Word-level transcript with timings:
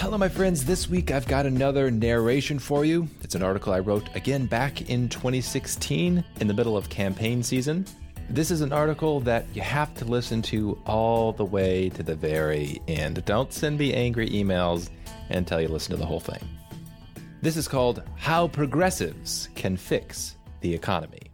Hello, 0.00 0.16
my 0.16 0.30
friends. 0.30 0.64
This 0.64 0.88
week 0.88 1.10
I've 1.10 1.28
got 1.28 1.44
another 1.44 1.90
narration 1.90 2.58
for 2.58 2.86
you. 2.86 3.06
It's 3.20 3.34
an 3.34 3.42
article 3.42 3.74
I 3.74 3.80
wrote 3.80 4.08
again 4.16 4.46
back 4.46 4.88
in 4.88 5.10
2016 5.10 6.24
in 6.40 6.48
the 6.48 6.54
middle 6.54 6.74
of 6.74 6.88
campaign 6.88 7.42
season. 7.42 7.84
This 8.30 8.50
is 8.50 8.62
an 8.62 8.72
article 8.72 9.20
that 9.20 9.44
you 9.52 9.60
have 9.60 9.92
to 9.96 10.06
listen 10.06 10.40
to 10.40 10.80
all 10.86 11.34
the 11.34 11.44
way 11.44 11.90
to 11.90 12.02
the 12.02 12.14
very 12.14 12.80
end. 12.88 13.22
Don't 13.26 13.52
send 13.52 13.76
me 13.76 13.92
angry 13.92 14.30
emails 14.30 14.88
until 15.28 15.60
you 15.60 15.68
listen 15.68 15.90
to 15.90 15.98
the 15.98 16.06
whole 16.06 16.18
thing. 16.18 16.48
This 17.42 17.58
is 17.58 17.68
called 17.68 18.02
How 18.16 18.48
Progressives 18.48 19.50
Can 19.54 19.76
Fix 19.76 20.36
the 20.62 20.72
Economy. 20.72 21.30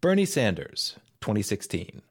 Bernie 0.00 0.26
Sanders, 0.26 0.94
2016. 1.22 2.02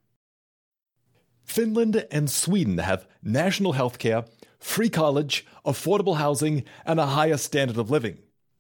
Finland 1.45 2.05
and 2.11 2.29
Sweden 2.29 2.79
have 2.79 3.07
national 3.23 3.71
health 3.71 3.97
care 3.97 4.25
free 4.63 4.89
college, 4.89 5.45
affordable 5.65 6.17
housing, 6.17 6.63
and 6.85 6.99
a 6.99 7.05
higher 7.05 7.37
standard 7.37 7.77
of 7.77 7.91
living. 7.91 8.17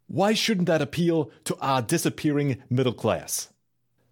Why 0.07 0.33
shouldn't 0.33 0.67
that 0.67 0.81
appeal 0.81 1.31
to 1.45 1.57
our 1.59 1.81
disappearing 1.81 2.61
middle 2.69 2.93
class? 2.93 3.49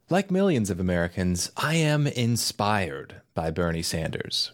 Like 0.10 0.32
millions 0.32 0.70
of 0.70 0.80
Americans, 0.80 1.52
I 1.58 1.76
am 1.76 2.08
inspired 2.08 3.22
by 3.34 3.52
Bernie 3.52 3.84
Sanders. 3.84 4.52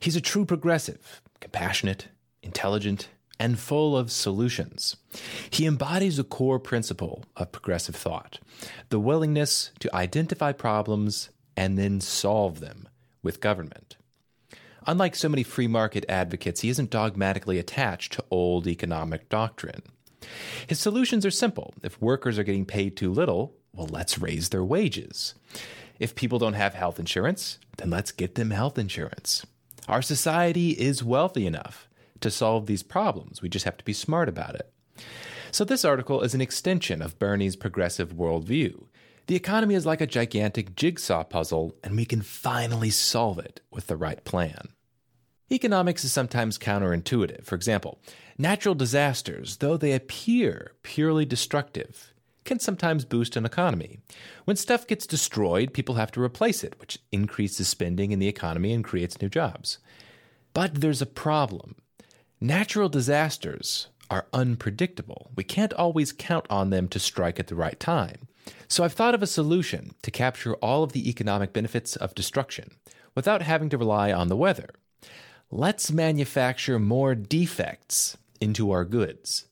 He's 0.00 0.16
a 0.16 0.20
true 0.20 0.44
progressive, 0.44 1.20
compassionate, 1.40 2.08
intelligent, 2.42 3.08
and 3.38 3.58
full 3.58 3.96
of 3.96 4.12
solutions. 4.12 4.96
He 5.50 5.66
embodies 5.66 6.18
a 6.18 6.24
core 6.24 6.60
principle 6.60 7.24
of 7.36 7.52
progressive 7.52 7.96
thought 7.96 8.38
the 8.88 9.00
willingness 9.00 9.72
to 9.80 9.94
identify 9.94 10.52
problems 10.52 11.30
and 11.56 11.76
then 11.76 12.00
solve 12.00 12.60
them 12.60 12.88
with 13.22 13.40
government. 13.40 13.96
Unlike 14.86 15.14
so 15.14 15.28
many 15.28 15.42
free 15.42 15.66
market 15.66 16.04
advocates, 16.08 16.60
he 16.60 16.68
isn't 16.68 16.90
dogmatically 16.90 17.58
attached 17.58 18.12
to 18.12 18.24
old 18.30 18.66
economic 18.66 19.28
doctrine. 19.28 19.82
His 20.66 20.78
solutions 20.78 21.26
are 21.26 21.30
simple. 21.30 21.74
If 21.82 22.00
workers 22.00 22.38
are 22.38 22.44
getting 22.44 22.66
paid 22.66 22.96
too 22.96 23.12
little, 23.12 23.54
well, 23.74 23.88
let's 23.88 24.18
raise 24.18 24.48
their 24.48 24.64
wages. 24.64 25.34
If 25.98 26.14
people 26.14 26.38
don't 26.38 26.54
have 26.54 26.74
health 26.74 26.98
insurance, 26.98 27.58
then 27.78 27.90
let's 27.90 28.12
get 28.12 28.34
them 28.34 28.50
health 28.50 28.78
insurance. 28.78 29.46
Our 29.88 30.02
society 30.02 30.70
is 30.70 31.02
wealthy 31.04 31.46
enough 31.46 31.88
to 32.20 32.30
solve 32.30 32.66
these 32.66 32.82
problems. 32.82 33.42
We 33.42 33.48
just 33.48 33.64
have 33.64 33.76
to 33.78 33.84
be 33.84 33.92
smart 33.92 34.28
about 34.28 34.54
it. 34.54 34.72
So, 35.50 35.64
this 35.64 35.84
article 35.84 36.22
is 36.22 36.34
an 36.34 36.40
extension 36.40 37.02
of 37.02 37.18
Bernie's 37.18 37.56
progressive 37.56 38.14
worldview. 38.14 38.86
The 39.26 39.36
economy 39.36 39.74
is 39.74 39.86
like 39.86 40.00
a 40.00 40.06
gigantic 40.06 40.74
jigsaw 40.74 41.24
puzzle, 41.24 41.76
and 41.84 41.96
we 41.96 42.04
can 42.04 42.22
finally 42.22 42.90
solve 42.90 43.38
it 43.38 43.60
with 43.70 43.86
the 43.86 43.96
right 43.96 44.22
plan. 44.24 44.68
Economics 45.50 46.04
is 46.04 46.12
sometimes 46.12 46.58
counterintuitive. 46.58 47.44
For 47.44 47.54
example, 47.54 48.00
natural 48.38 48.74
disasters, 48.74 49.58
though 49.58 49.76
they 49.76 49.92
appear 49.92 50.72
purely 50.82 51.24
destructive, 51.24 52.12
can 52.44 52.58
sometimes 52.58 53.04
boost 53.04 53.36
an 53.36 53.44
economy. 53.44 54.00
When 54.44 54.56
stuff 54.56 54.86
gets 54.86 55.06
destroyed, 55.06 55.72
people 55.72 55.94
have 55.94 56.10
to 56.12 56.22
replace 56.22 56.64
it, 56.64 56.80
which 56.80 56.98
increases 57.12 57.68
spending 57.68 58.10
in 58.10 58.18
the 58.18 58.28
economy 58.28 58.72
and 58.72 58.82
creates 58.82 59.20
new 59.20 59.28
jobs. 59.28 59.78
But 60.52 60.80
there's 60.80 61.02
a 61.02 61.06
problem. 61.06 61.76
Natural 62.40 62.88
disasters 62.88 63.88
are 64.10 64.26
unpredictable. 64.32 65.30
We 65.36 65.44
can't 65.44 65.72
always 65.74 66.12
count 66.12 66.46
on 66.50 66.70
them 66.70 66.88
to 66.88 66.98
strike 66.98 67.38
at 67.38 67.46
the 67.46 67.54
right 67.54 67.78
time. 67.78 68.26
So 68.68 68.84
I've 68.84 68.92
thought 68.92 69.14
of 69.14 69.22
a 69.22 69.26
solution 69.26 69.94
to 70.02 70.10
capture 70.10 70.54
all 70.56 70.82
of 70.82 70.92
the 70.92 71.08
economic 71.08 71.52
benefits 71.52 71.96
of 71.96 72.14
destruction 72.14 72.70
without 73.14 73.42
having 73.42 73.68
to 73.70 73.78
rely 73.78 74.12
on 74.12 74.28
the 74.28 74.36
weather. 74.36 74.70
Let's 75.50 75.92
manufacture 75.92 76.78
more 76.78 77.14
defects 77.14 78.16
into 78.40 78.70
our 78.70 78.84
goods. 78.84 79.46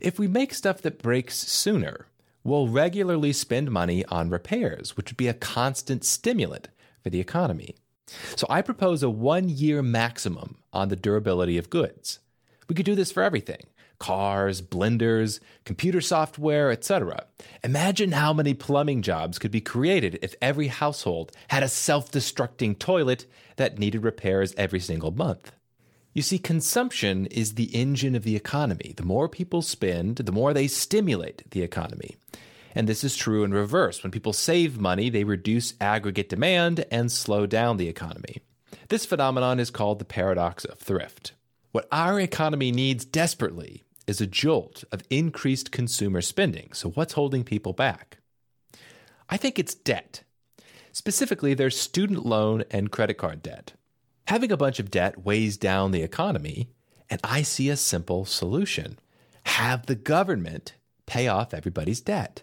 If 0.00 0.18
we 0.18 0.26
make 0.26 0.54
stuff 0.54 0.80
that 0.82 1.02
breaks 1.02 1.36
sooner, 1.36 2.06
we'll 2.44 2.68
regularly 2.68 3.32
spend 3.32 3.70
money 3.70 4.04
on 4.06 4.30
repairs, 4.30 4.96
which 4.96 5.10
would 5.10 5.16
be 5.16 5.28
a 5.28 5.34
constant 5.34 6.04
stimulant 6.04 6.68
for 7.02 7.10
the 7.10 7.20
economy. 7.20 7.76
So 8.36 8.46
I 8.48 8.62
propose 8.62 9.02
a 9.02 9.10
one 9.10 9.48
year 9.48 9.82
maximum 9.82 10.56
on 10.72 10.88
the 10.88 10.96
durability 10.96 11.58
of 11.58 11.68
goods. 11.68 12.20
We 12.68 12.74
could 12.74 12.86
do 12.86 12.94
this 12.94 13.12
for 13.12 13.22
everything 13.22 13.62
cars, 13.98 14.62
blenders, 14.62 15.40
computer 15.64 16.00
software, 16.00 16.70
etc. 16.70 17.24
Imagine 17.64 18.12
how 18.12 18.32
many 18.32 18.54
plumbing 18.54 19.02
jobs 19.02 19.38
could 19.38 19.50
be 19.50 19.60
created 19.60 20.18
if 20.22 20.34
every 20.40 20.68
household 20.68 21.32
had 21.48 21.62
a 21.62 21.68
self 21.68 22.10
destructing 22.10 22.78
toilet 22.78 23.26
that 23.56 23.78
needed 23.78 24.02
repairs 24.04 24.54
every 24.56 24.80
single 24.80 25.10
month. 25.10 25.52
You 26.14 26.22
see, 26.22 26.38
consumption 26.38 27.26
is 27.26 27.54
the 27.54 27.74
engine 27.76 28.14
of 28.14 28.24
the 28.24 28.34
economy. 28.34 28.94
The 28.96 29.04
more 29.04 29.28
people 29.28 29.62
spend, 29.62 30.16
the 30.16 30.32
more 30.32 30.52
they 30.52 30.66
stimulate 30.66 31.48
the 31.50 31.62
economy. 31.62 32.16
And 32.74 32.88
this 32.88 33.04
is 33.04 33.16
true 33.16 33.44
in 33.44 33.52
reverse. 33.52 34.02
When 34.02 34.10
people 34.12 34.32
save 34.32 34.80
money, 34.80 35.10
they 35.10 35.24
reduce 35.24 35.74
aggregate 35.80 36.28
demand 36.28 36.84
and 36.90 37.10
slow 37.10 37.46
down 37.46 37.76
the 37.76 37.88
economy. 37.88 38.40
This 38.88 39.04
phenomenon 39.04 39.60
is 39.60 39.70
called 39.70 39.98
the 39.98 40.04
paradox 40.04 40.64
of 40.64 40.78
thrift. 40.78 41.32
What 41.72 41.88
our 41.92 42.18
economy 42.18 42.72
needs 42.72 43.04
desperately 43.04 43.84
is 44.08 44.20
a 44.20 44.26
jolt 44.26 44.84
of 44.90 45.02
increased 45.10 45.70
consumer 45.70 46.20
spending. 46.22 46.72
So, 46.72 46.90
what's 46.90 47.12
holding 47.12 47.44
people 47.44 47.72
back? 47.72 48.18
I 49.28 49.36
think 49.36 49.58
it's 49.58 49.74
debt. 49.74 50.22
Specifically, 50.92 51.54
there's 51.54 51.78
student 51.78 52.24
loan 52.24 52.64
and 52.70 52.90
credit 52.90 53.18
card 53.18 53.42
debt. 53.42 53.74
Having 54.26 54.52
a 54.52 54.56
bunch 54.56 54.80
of 54.80 54.90
debt 54.90 55.24
weighs 55.24 55.56
down 55.56 55.90
the 55.90 56.02
economy, 56.02 56.70
and 57.10 57.20
I 57.22 57.42
see 57.42 57.68
a 57.68 57.76
simple 57.76 58.24
solution 58.24 58.98
have 59.44 59.86
the 59.86 59.94
government 59.94 60.74
pay 61.06 61.28
off 61.28 61.54
everybody's 61.54 62.00
debt. 62.00 62.42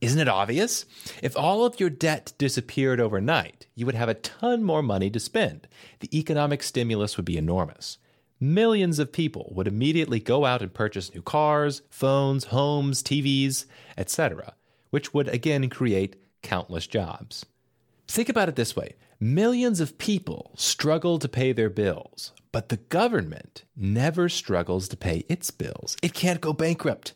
Isn't 0.00 0.20
it 0.20 0.28
obvious? 0.28 0.84
If 1.22 1.36
all 1.36 1.64
of 1.64 1.78
your 1.78 1.90
debt 1.90 2.32
disappeared 2.36 3.00
overnight, 3.00 3.66
you 3.76 3.86
would 3.86 3.94
have 3.94 4.08
a 4.08 4.14
ton 4.14 4.64
more 4.64 4.82
money 4.82 5.10
to 5.10 5.20
spend. 5.20 5.68
The 6.00 6.16
economic 6.16 6.64
stimulus 6.64 7.16
would 7.16 7.26
be 7.26 7.38
enormous 7.38 7.98
millions 8.42 8.98
of 8.98 9.12
people 9.12 9.52
would 9.54 9.68
immediately 9.68 10.18
go 10.18 10.44
out 10.44 10.60
and 10.60 10.74
purchase 10.74 11.14
new 11.14 11.22
cars, 11.22 11.82
phones, 11.88 12.46
homes, 12.46 13.00
TVs, 13.00 13.66
etc., 13.96 14.54
which 14.90 15.14
would 15.14 15.28
again 15.28 15.70
create 15.70 16.16
countless 16.42 16.88
jobs. 16.88 17.46
Think 18.08 18.28
about 18.28 18.48
it 18.48 18.56
this 18.56 18.74
way 18.74 18.96
millions 19.20 19.78
of 19.78 19.96
people 19.96 20.50
struggle 20.56 21.20
to 21.20 21.28
pay 21.28 21.52
their 21.52 21.70
bills, 21.70 22.32
but 22.50 22.68
the 22.68 22.76
government 22.76 23.62
never 23.76 24.28
struggles 24.28 24.88
to 24.88 24.96
pay 24.96 25.24
its 25.28 25.52
bills. 25.52 25.96
It 26.02 26.12
can't 26.12 26.40
go 26.40 26.52
bankrupt. 26.52 27.14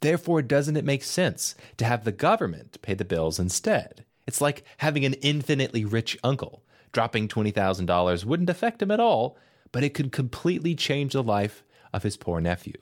Therefore, 0.00 0.40
doesn't 0.40 0.76
it 0.76 0.84
make 0.84 1.02
sense 1.02 1.56
to 1.76 1.84
have 1.84 2.04
the 2.04 2.12
government 2.12 2.80
pay 2.80 2.94
the 2.94 3.04
bills 3.04 3.40
instead? 3.40 4.04
It's 4.26 4.40
like 4.40 4.64
having 4.78 5.04
an 5.04 5.14
infinitely 5.14 5.84
rich 5.84 6.16
uncle. 6.22 6.62
Dropping 6.92 7.26
$20,000 7.28 8.24
wouldn't 8.24 8.50
affect 8.50 8.80
him 8.80 8.92
at 8.92 9.00
all 9.00 9.36
but 9.72 9.84
it 9.84 9.94
could 9.94 10.12
completely 10.12 10.74
change 10.74 11.12
the 11.12 11.22
life 11.22 11.64
of 11.92 12.02
his 12.02 12.16
poor 12.16 12.40
nephew. 12.40 12.74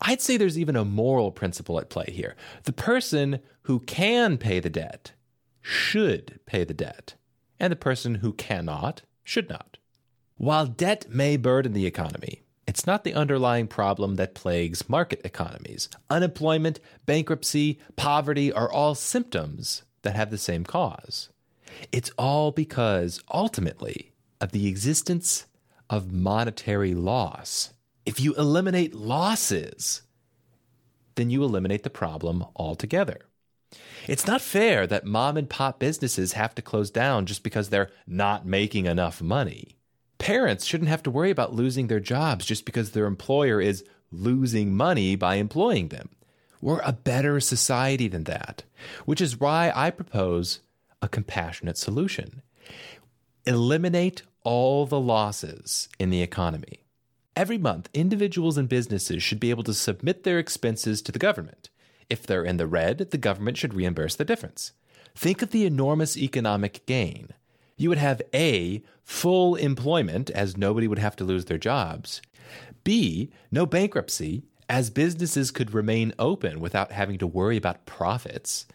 I'd 0.00 0.20
say 0.20 0.36
there's 0.36 0.58
even 0.58 0.76
a 0.76 0.84
moral 0.84 1.30
principle 1.30 1.78
at 1.78 1.90
play 1.90 2.06
here. 2.08 2.34
The 2.64 2.72
person 2.72 3.40
who 3.62 3.80
can 3.80 4.38
pay 4.38 4.58
the 4.60 4.70
debt 4.70 5.12
should 5.60 6.40
pay 6.46 6.64
the 6.64 6.74
debt, 6.74 7.14
and 7.60 7.70
the 7.70 7.76
person 7.76 8.16
who 8.16 8.32
cannot 8.32 9.02
should 9.22 9.48
not. 9.48 9.78
While 10.36 10.66
debt 10.66 11.06
may 11.08 11.36
burden 11.36 11.72
the 11.72 11.86
economy, 11.86 12.42
it's 12.66 12.86
not 12.86 13.04
the 13.04 13.14
underlying 13.14 13.68
problem 13.68 14.16
that 14.16 14.34
plagues 14.34 14.88
market 14.88 15.20
economies. 15.24 15.88
Unemployment, 16.10 16.80
bankruptcy, 17.06 17.78
poverty 17.96 18.52
are 18.52 18.70
all 18.70 18.94
symptoms 18.94 19.82
that 20.02 20.16
have 20.16 20.30
the 20.30 20.38
same 20.38 20.64
cause. 20.64 21.28
It's 21.92 22.10
all 22.18 22.50
because, 22.50 23.22
ultimately, 23.32 24.12
of 24.40 24.50
the 24.50 24.66
existence 24.66 25.46
of 25.92 26.10
monetary 26.10 26.94
loss. 26.94 27.74
If 28.06 28.18
you 28.18 28.34
eliminate 28.34 28.94
losses, 28.94 30.00
then 31.16 31.28
you 31.28 31.44
eliminate 31.44 31.82
the 31.82 31.90
problem 31.90 32.46
altogether. 32.56 33.20
It's 34.08 34.26
not 34.26 34.40
fair 34.40 34.86
that 34.86 35.04
mom 35.04 35.36
and 35.36 35.48
pop 35.48 35.78
businesses 35.78 36.32
have 36.32 36.54
to 36.54 36.62
close 36.62 36.90
down 36.90 37.26
just 37.26 37.42
because 37.42 37.68
they're 37.68 37.90
not 38.06 38.46
making 38.46 38.86
enough 38.86 39.20
money. 39.20 39.76
Parents 40.16 40.64
shouldn't 40.64 40.88
have 40.88 41.02
to 41.02 41.10
worry 41.10 41.30
about 41.30 41.54
losing 41.54 41.88
their 41.88 42.00
jobs 42.00 42.46
just 42.46 42.64
because 42.64 42.92
their 42.92 43.06
employer 43.06 43.60
is 43.60 43.84
losing 44.10 44.74
money 44.74 45.14
by 45.14 45.34
employing 45.34 45.88
them. 45.88 46.08
We're 46.62 46.80
a 46.80 46.92
better 46.92 47.38
society 47.38 48.08
than 48.08 48.24
that, 48.24 48.62
which 49.04 49.20
is 49.20 49.38
why 49.38 49.70
I 49.74 49.90
propose 49.90 50.60
a 51.02 51.08
compassionate 51.08 51.76
solution. 51.76 52.40
Eliminate 53.44 54.22
all 54.44 54.86
the 54.86 55.00
losses 55.00 55.88
in 55.98 56.10
the 56.10 56.22
economy. 56.22 56.84
Every 57.34 57.58
month, 57.58 57.88
individuals 57.94 58.58
and 58.58 58.68
businesses 58.68 59.22
should 59.22 59.40
be 59.40 59.50
able 59.50 59.62
to 59.64 59.74
submit 59.74 60.24
their 60.24 60.38
expenses 60.38 61.00
to 61.02 61.12
the 61.12 61.18
government. 61.18 61.70
If 62.10 62.26
they're 62.26 62.44
in 62.44 62.58
the 62.58 62.66
red, 62.66 63.10
the 63.10 63.18
government 63.18 63.56
should 63.56 63.74
reimburse 63.74 64.16
the 64.16 64.24
difference. 64.24 64.72
Think 65.14 65.40
of 65.42 65.50
the 65.50 65.64
enormous 65.64 66.16
economic 66.16 66.84
gain. 66.86 67.30
You 67.76 67.88
would 67.88 67.98
have 67.98 68.22
A, 68.34 68.82
full 69.02 69.54
employment, 69.56 70.30
as 70.30 70.56
nobody 70.56 70.86
would 70.86 70.98
have 70.98 71.16
to 71.16 71.24
lose 71.24 71.46
their 71.46 71.58
jobs, 71.58 72.20
B, 72.84 73.30
no 73.50 73.64
bankruptcy, 73.66 74.42
as 74.68 74.90
businesses 74.90 75.50
could 75.50 75.74
remain 75.74 76.12
open 76.18 76.60
without 76.60 76.92
having 76.92 77.18
to 77.18 77.26
worry 77.26 77.56
about 77.56 77.86
profits. 77.86 78.66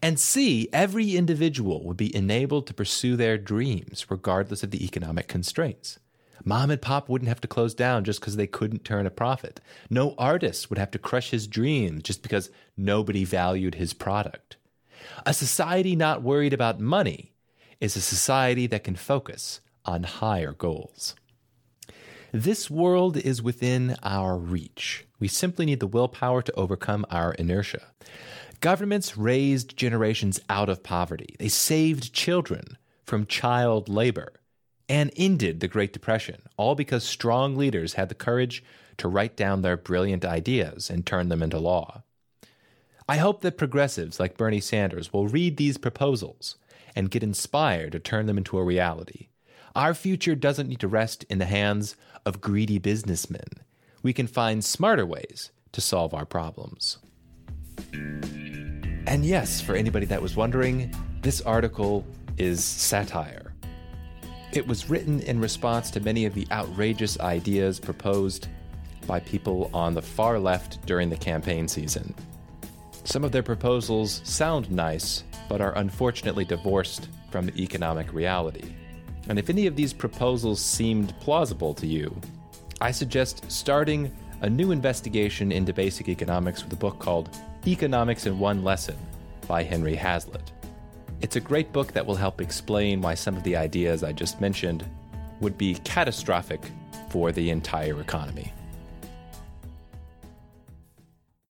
And 0.00 0.18
C, 0.18 0.68
every 0.72 1.16
individual 1.16 1.84
would 1.84 1.96
be 1.96 2.14
enabled 2.14 2.66
to 2.66 2.74
pursue 2.74 3.16
their 3.16 3.38
dreams 3.38 4.06
regardless 4.10 4.62
of 4.62 4.70
the 4.70 4.84
economic 4.84 5.28
constraints. 5.28 5.98
Mom 6.44 6.70
and 6.70 6.82
pop 6.82 7.08
wouldn't 7.08 7.28
have 7.28 7.40
to 7.40 7.48
close 7.48 7.74
down 7.74 8.04
just 8.04 8.20
because 8.20 8.36
they 8.36 8.46
couldn't 8.46 8.84
turn 8.84 9.06
a 9.06 9.10
profit. 9.10 9.60
No 9.88 10.14
artist 10.18 10.70
would 10.70 10.78
have 10.78 10.90
to 10.90 10.98
crush 10.98 11.30
his 11.30 11.46
dreams 11.46 12.02
just 12.02 12.22
because 12.22 12.50
nobody 12.76 13.24
valued 13.24 13.76
his 13.76 13.92
product. 13.92 14.56
A 15.24 15.34
society 15.34 15.94
not 15.94 16.22
worried 16.22 16.52
about 16.52 16.80
money 16.80 17.32
is 17.80 17.96
a 17.96 18.00
society 18.00 18.66
that 18.68 18.84
can 18.84 18.96
focus 18.96 19.60
on 19.84 20.04
higher 20.04 20.52
goals. 20.52 21.14
This 22.32 22.70
world 22.70 23.16
is 23.16 23.42
within 23.42 23.96
our 24.02 24.38
reach. 24.38 25.04
We 25.20 25.28
simply 25.28 25.66
need 25.66 25.80
the 25.80 25.86
willpower 25.86 26.42
to 26.42 26.52
overcome 26.54 27.04
our 27.10 27.34
inertia. 27.34 27.82
Governments 28.62 29.18
raised 29.18 29.76
generations 29.76 30.38
out 30.48 30.68
of 30.68 30.84
poverty. 30.84 31.34
They 31.40 31.48
saved 31.48 32.12
children 32.12 32.78
from 33.04 33.26
child 33.26 33.88
labor 33.88 34.34
and 34.88 35.10
ended 35.16 35.58
the 35.58 35.66
Great 35.66 35.92
Depression, 35.92 36.42
all 36.56 36.76
because 36.76 37.02
strong 37.02 37.56
leaders 37.56 37.94
had 37.94 38.08
the 38.08 38.14
courage 38.14 38.62
to 38.98 39.08
write 39.08 39.36
down 39.36 39.62
their 39.62 39.76
brilliant 39.76 40.24
ideas 40.24 40.90
and 40.90 41.04
turn 41.04 41.28
them 41.28 41.42
into 41.42 41.58
law. 41.58 42.04
I 43.08 43.16
hope 43.16 43.40
that 43.40 43.58
progressives 43.58 44.20
like 44.20 44.36
Bernie 44.38 44.60
Sanders 44.60 45.12
will 45.12 45.26
read 45.26 45.56
these 45.56 45.76
proposals 45.76 46.54
and 46.94 47.10
get 47.10 47.24
inspired 47.24 47.90
to 47.90 47.98
turn 47.98 48.26
them 48.26 48.38
into 48.38 48.58
a 48.58 48.64
reality. 48.64 49.26
Our 49.74 49.92
future 49.92 50.36
doesn't 50.36 50.68
need 50.68 50.78
to 50.80 50.86
rest 50.86 51.24
in 51.24 51.38
the 51.38 51.46
hands 51.46 51.96
of 52.24 52.40
greedy 52.40 52.78
businessmen. 52.78 53.64
We 54.04 54.12
can 54.12 54.28
find 54.28 54.64
smarter 54.64 55.04
ways 55.04 55.50
to 55.72 55.80
solve 55.80 56.14
our 56.14 56.26
problems. 56.26 56.98
And 59.12 59.26
yes, 59.26 59.60
for 59.60 59.74
anybody 59.74 60.06
that 60.06 60.22
was 60.22 60.36
wondering, 60.36 60.90
this 61.20 61.42
article 61.42 62.02
is 62.38 62.64
satire. 62.64 63.52
It 64.52 64.66
was 64.66 64.88
written 64.88 65.20
in 65.20 65.38
response 65.38 65.90
to 65.90 66.00
many 66.00 66.24
of 66.24 66.32
the 66.32 66.46
outrageous 66.50 67.20
ideas 67.20 67.78
proposed 67.78 68.48
by 69.06 69.20
people 69.20 69.70
on 69.74 69.92
the 69.92 70.00
far 70.00 70.38
left 70.38 70.86
during 70.86 71.10
the 71.10 71.16
campaign 71.18 71.68
season. 71.68 72.14
Some 73.04 73.22
of 73.22 73.32
their 73.32 73.42
proposals 73.42 74.22
sound 74.24 74.70
nice, 74.70 75.24
but 75.46 75.60
are 75.60 75.76
unfortunately 75.76 76.46
divorced 76.46 77.10
from 77.30 77.50
economic 77.50 78.14
reality. 78.14 78.72
And 79.28 79.38
if 79.38 79.50
any 79.50 79.66
of 79.66 79.76
these 79.76 79.92
proposals 79.92 80.58
seemed 80.58 81.14
plausible 81.20 81.74
to 81.74 81.86
you, 81.86 82.18
I 82.80 82.90
suggest 82.90 83.44
starting 83.52 84.10
a 84.40 84.48
new 84.48 84.70
investigation 84.70 85.52
into 85.52 85.74
basic 85.74 86.08
economics 86.08 86.64
with 86.64 86.72
a 86.72 86.76
book 86.76 86.98
called 86.98 87.28
Economics 87.66 88.26
in 88.26 88.40
One 88.40 88.64
Lesson 88.64 88.96
by 89.46 89.62
Henry 89.62 89.94
Hazlitt. 89.94 90.50
It's 91.20 91.36
a 91.36 91.40
great 91.40 91.72
book 91.72 91.92
that 91.92 92.04
will 92.04 92.16
help 92.16 92.40
explain 92.40 93.00
why 93.00 93.14
some 93.14 93.36
of 93.36 93.44
the 93.44 93.54
ideas 93.54 94.02
I 94.02 94.10
just 94.10 94.40
mentioned 94.40 94.84
would 95.40 95.56
be 95.56 95.76
catastrophic 95.84 96.60
for 97.10 97.30
the 97.30 97.50
entire 97.50 98.00
economy. 98.00 98.52